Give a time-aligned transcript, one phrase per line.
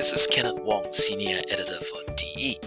[0.00, 2.58] This is Kenneth Wong, Senior Editor for DE.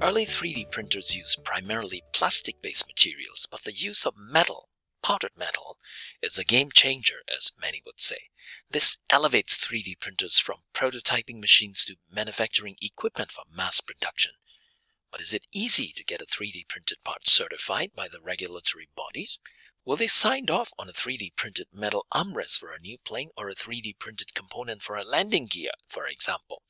[0.00, 4.68] Early 3D printers used primarily plastic-based materials, but the use of metal,
[5.00, 5.76] powdered metal,
[6.20, 8.30] is a game changer, as many would say.
[8.68, 14.32] This elevates 3D printers from prototyping machines to manufacturing equipment for mass production.
[15.12, 19.38] But is it easy to get a 3D printed part certified by the regulatory bodies?
[19.84, 23.48] Will they sign off on a 3D printed metal armrest for a new plane or
[23.48, 26.62] a 3D printed component for a landing gear, for example?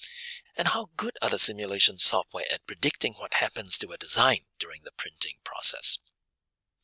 [0.57, 4.81] And how good are the simulation software at predicting what happens to a design during
[4.85, 5.99] the printing process?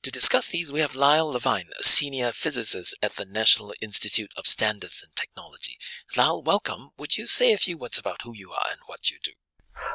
[0.02, 4.46] To discuss these, we have Lyle Levine, a senior physicist at the National Institute of
[4.46, 5.78] Standards and Technology.
[6.14, 6.90] Lyle, welcome.
[6.98, 9.32] Would you say a few words about who you are and what you do?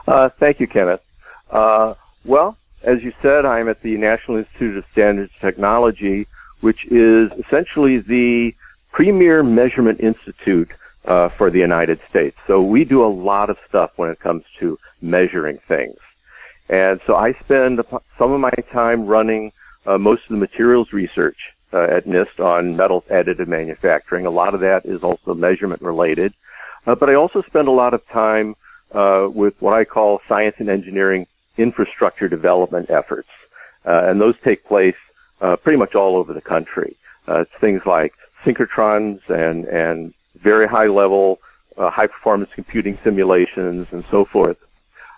[0.08, 1.04] Uh, thank you, Kenneth.
[1.52, 1.94] Uh,
[2.26, 6.28] well, as you said, I'm at the National Institute of Standards and Technology,
[6.64, 8.56] which is essentially the
[8.92, 10.72] premier measurement institute
[11.06, 12.38] uh, for the United States.
[12.48, 15.98] So we do a lot of stuff when it comes to measuring things.
[16.70, 17.82] And so I spend
[18.18, 19.52] some of my time running
[19.86, 24.26] uh, most of the materials research uh, at NIST on metals additive manufacturing.
[24.26, 26.34] A lot of that is also measurement related.
[26.88, 28.56] Uh, but I also spend a lot of time
[28.94, 33.30] uh, with what I call science and engineering infrastructure development efforts.
[33.86, 34.96] Uh, and those take place
[35.44, 36.96] uh, pretty much all over the country.
[37.28, 38.14] it's things like
[38.44, 41.40] synchrotrons and, and very high level,
[41.78, 44.60] high performance computing simulations and so forth.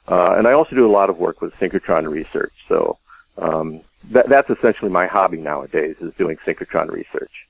[0.08, 2.54] and I also do a lot of work with synchrotron research.
[2.68, 2.98] So
[3.38, 7.48] um, that, that's essentially my hobby nowadays is doing synchrotron research.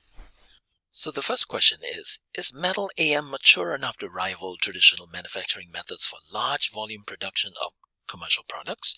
[0.90, 6.06] So the first question is, is metal AM mature enough to rival traditional manufacturing methods
[6.06, 7.72] for large volume production of
[8.08, 8.94] commercial products?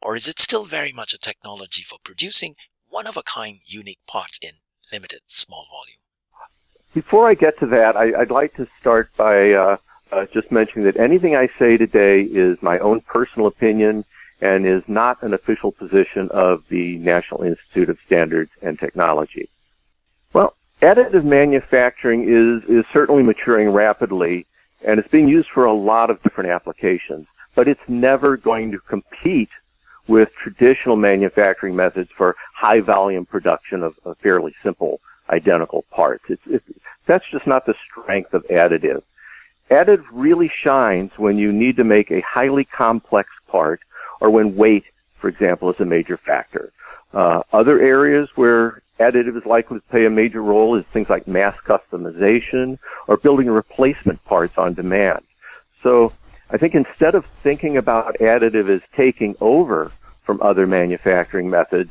[0.00, 2.54] Or is it still very much a technology for producing
[3.00, 4.50] one-of-a-kind unique parts in
[4.92, 5.96] limited small volume?
[6.92, 9.78] Before I get to that, I, would like to start by uh,
[10.12, 14.04] uh, just mentioning that anything I say today is my own personal opinion
[14.42, 19.48] and is not an official position of the National Institute of Standards and Technology.
[20.34, 24.44] Well, additive manufacturing is, is certainly maturing rapidly
[24.84, 28.78] and it's being used for a lot of different applications, but it's never going to
[28.78, 29.48] compete
[30.10, 35.00] with traditional manufacturing methods for high volume production of, of fairly simple
[35.30, 36.24] identical parts.
[36.28, 36.68] It's, it's,
[37.06, 39.02] that's just not the strength of additive.
[39.70, 43.80] Additive really shines when you need to make a highly complex part
[44.20, 44.84] or when weight,
[45.16, 46.70] for example, is a major factor.
[47.14, 51.26] Uh, other areas where additive is likely to play a major role is things like
[51.26, 52.78] mass customization
[53.08, 55.22] or building replacement parts on demand.
[55.82, 56.12] So
[56.50, 59.92] I think instead of thinking about additive as taking over
[60.24, 61.90] from other manufacturing methods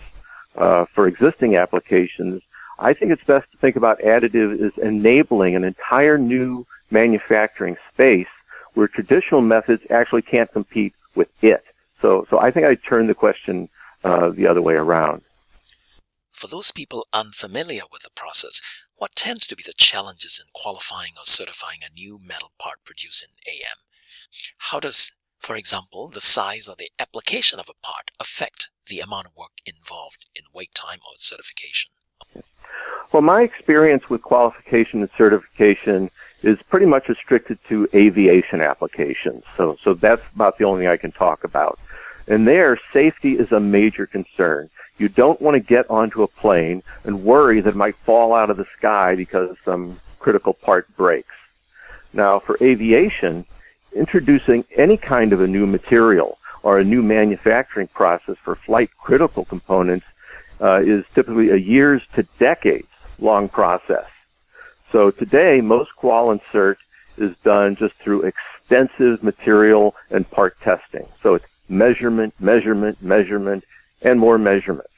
[0.55, 2.41] uh, for existing applications,
[2.79, 8.27] I think it's best to think about additive as enabling an entire new manufacturing space
[8.73, 11.63] where traditional methods actually can't compete with it.
[12.01, 13.69] So, so I think I turn the question
[14.03, 15.21] uh, the other way around.
[16.31, 18.61] For those people unfamiliar with the process,
[18.95, 23.25] what tends to be the challenges in qualifying or certifying a new metal part produced
[23.25, 23.77] in AM?
[24.57, 29.27] How does, for example, the size or the application of a part affect the amount
[29.27, 31.91] of work involved in wait time or certification?
[33.11, 36.11] Well, my experience with qualification and certification
[36.43, 39.43] is pretty much restricted to aviation applications.
[39.57, 41.79] So, so that's about the only thing I can talk about.
[42.27, 44.69] And there, safety is a major concern.
[44.99, 48.49] You don't want to get onto a plane and worry that it might fall out
[48.49, 51.33] of the sky because some critical part breaks.
[52.13, 53.45] Now, for aviation,
[53.93, 59.45] introducing any kind of a new material or a new manufacturing process for flight critical
[59.45, 60.05] components
[60.61, 62.87] uh, is typically a years to decades
[63.19, 64.05] long process.
[64.91, 66.77] So today, most qual and cert
[67.17, 71.05] is done just through extensive material and part testing.
[71.21, 73.63] So it's measurement, measurement, measurement,
[74.01, 74.89] and more measurement.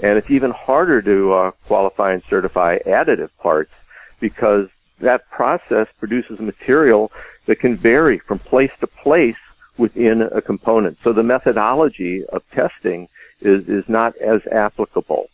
[0.00, 3.70] And it's even harder to uh, qualify and certify additive parts
[4.18, 4.68] because
[5.00, 7.10] that process produces material
[7.46, 9.36] that can vary from place to place
[9.76, 10.98] within a component.
[11.02, 13.08] So the methodology of testing
[13.40, 15.28] is, is not as applicable.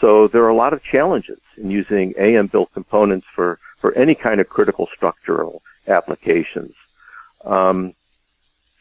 [0.00, 4.14] So there are a lot of challenges in using AM built components for, for any
[4.14, 6.74] kind of critical structural applications.
[7.44, 7.94] Um,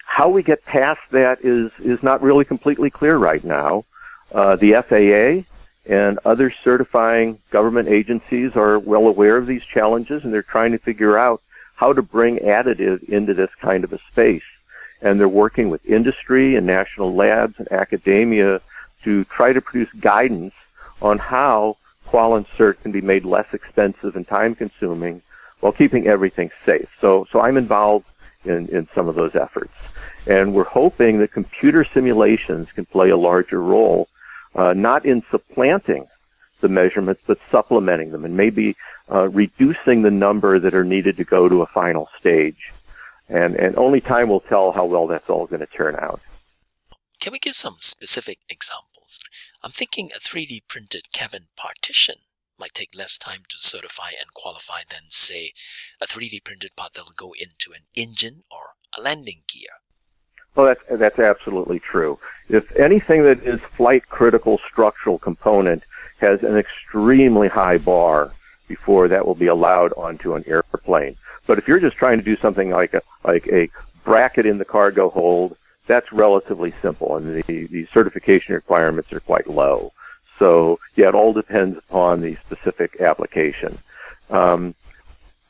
[0.05, 3.85] how we get past that is, is not really completely clear right now.
[4.31, 5.45] Uh, the FAA
[5.85, 10.77] and other certifying government agencies are well aware of these challenges and they're trying to
[10.77, 11.41] figure out
[11.75, 14.43] how to bring additive into this kind of a space.
[15.01, 18.61] And they're working with industry and national labs and academia
[19.03, 20.53] to try to produce guidance
[21.01, 25.21] on how qual and cert can be made less expensive and time consuming
[25.59, 26.89] while keeping everything safe.
[26.99, 28.05] So, so I'm involved
[28.45, 29.73] in, in some of those efforts.
[30.27, 34.07] And we're hoping that computer simulations can play a larger role,
[34.55, 36.07] uh, not in supplanting
[36.61, 38.75] the measurements, but supplementing them and maybe
[39.11, 42.71] uh, reducing the number that are needed to go to a final stage.
[43.29, 46.19] And, and only time will tell how well that's all going to turn out.
[47.19, 49.19] Can we give some specific examples?
[49.61, 52.15] I'm thinking a 3D printed cabin partition
[52.57, 55.53] might take less time to certify and qualify than, say,
[56.01, 59.69] a 3D printed part that will go into an engine or a landing gear.
[60.55, 62.19] Well, that's, that's absolutely true.
[62.49, 65.83] If anything that is flight critical structural component
[66.17, 68.31] has an extremely high bar
[68.67, 71.15] before that will be allowed onto an airplane.
[71.47, 73.69] But if you're just trying to do something like a, like a
[74.03, 75.57] bracket in the cargo hold,
[75.87, 79.91] that's relatively simple, and the, the certification requirements are quite low.
[80.37, 83.77] So yeah, it all depends upon the specific application.
[84.29, 84.75] Um,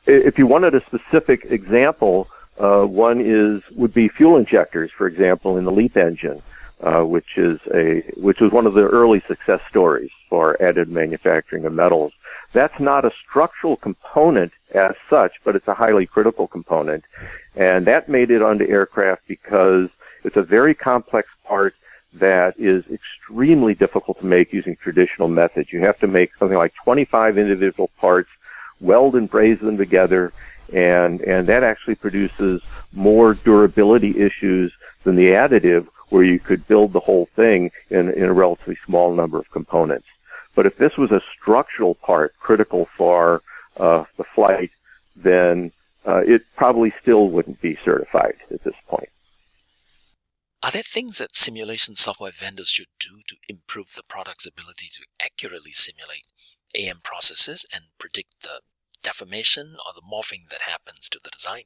[0.06, 5.58] if you wanted a specific example, uh, one is would be fuel injectors, for example,
[5.58, 6.42] in the LEAP engine,
[6.82, 11.64] uh, which is a which was one of the early success stories for additive manufacturing
[11.64, 12.12] of metals.
[12.52, 17.04] That's not a structural component as such, but it's a highly critical component,
[17.54, 19.88] and that made it onto aircraft because
[20.24, 21.74] it's a very complex part
[22.14, 25.72] that is extremely difficult to make using traditional methods.
[25.72, 28.30] You have to make something like 25 individual parts,
[28.80, 30.32] weld and braze them together,
[30.72, 32.62] and, and that actually produces
[32.92, 34.72] more durability issues
[35.04, 39.14] than the additive where you could build the whole thing in, in a relatively small
[39.14, 40.06] number of components.
[40.54, 43.42] But if this was a structural part critical for
[43.76, 44.70] uh, the flight,
[45.16, 45.72] then
[46.06, 49.08] uh, it probably still wouldn't be certified at this point.
[50.62, 55.06] Are there things that simulation software vendors should do to improve the product's ability to
[55.24, 56.26] accurately simulate
[56.74, 58.60] AM processes and predict the
[59.02, 61.62] deformation or the morphing that happens to the design?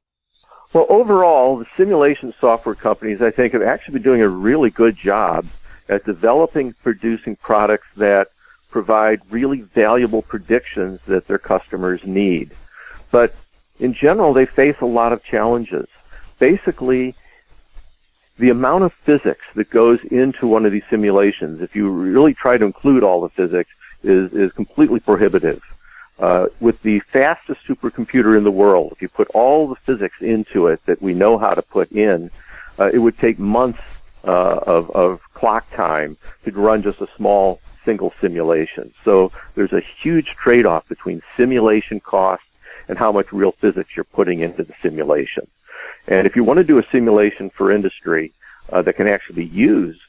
[0.73, 4.97] Well, overall, the simulation software companies, I think, have actually been doing a really good
[4.97, 5.47] job
[5.89, 8.29] at developing, producing products that
[8.71, 12.51] provide really valuable predictions that their customers need.
[13.13, 13.35] But
[13.79, 15.87] in general, they face a lot of challenges.
[16.41, 17.15] Basically,
[18.39, 22.59] the amount of physics that goes into one of these simulations, if you really try
[22.59, 23.71] to include all the physics,
[24.03, 25.63] is, is completely prohibitive.
[26.19, 30.69] Uh, with the fastest supercomputer in the world, if you put all the physics into
[30.69, 32.31] it that we know how to put in,
[32.79, 33.81] uh, it would take months
[34.25, 38.93] uh, of, of clock time to run just a small single simulation.
[39.05, 42.47] So there's a huge trade-off between simulation costs
[42.89, 45.47] and how much real physics you're putting into the simulation.
[46.07, 48.33] And if you want to do a simulation for industry
[48.73, 50.03] uh, that can actually be used,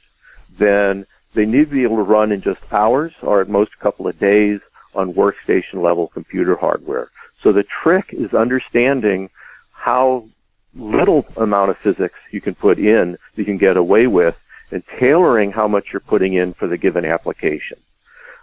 [0.57, 3.83] then they need to be able to run in just hours or at most a
[3.83, 4.61] couple of days
[4.95, 7.09] on workstation level computer hardware.
[7.41, 9.29] So the trick is understanding
[9.71, 10.25] how
[10.75, 14.37] little amount of physics you can put in you can get away with
[14.71, 17.77] and tailoring how much you're putting in for the given application.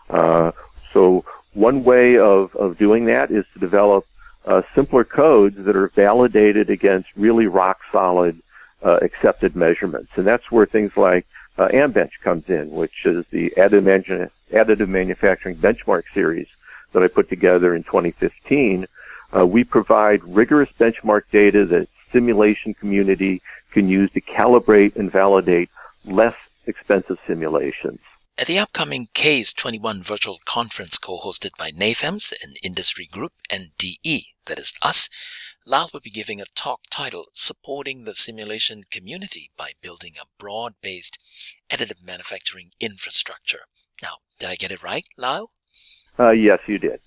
[0.08, 0.52] Uh,
[0.92, 4.06] so one way of, of doing that is to develop
[4.46, 8.40] uh, simpler codes that are validated against really rock solid
[8.82, 10.10] uh, accepted measurements.
[10.16, 11.26] And that's where things like
[11.58, 16.48] uh, AMBench comes in, which is the additive, additive manufacturing benchmark series
[16.92, 18.86] that I put together in 2015.
[19.34, 23.42] Uh, we provide rigorous benchmark data that simulation community
[23.72, 25.70] can use to calibrate and validate
[26.04, 28.00] less expensive simulations.
[28.38, 34.58] At the upcoming CAASE21 virtual conference co-hosted by NAFEMS, an industry group, and DE, that
[34.58, 35.08] is us,
[35.64, 41.18] Lyle will be giving a talk titled Supporting the Simulation Community by Building a Broad-Based
[41.70, 43.66] Additive Manufacturing Infrastructure.
[44.02, 45.50] Now, did I get it right, Lyle?
[46.18, 47.00] Uh, yes, you did.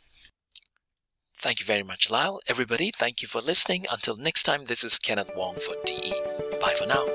[1.36, 2.40] Thank you very much, Lyle.
[2.48, 3.86] Everybody, thank you for listening.
[3.92, 6.14] Until next time, this is Kenneth Wong for DE.
[6.60, 7.06] Bye for now.